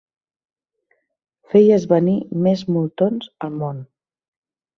Feies 1.53 1.85
venir 1.91 2.15
més 2.47 2.65
moltons 2.79 3.29
al 3.49 3.55
món. 3.61 3.85